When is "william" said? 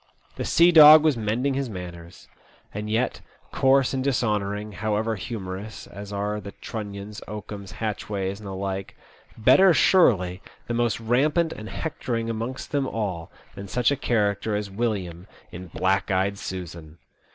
14.71-15.27